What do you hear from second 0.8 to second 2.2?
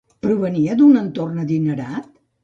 entorn adinerat?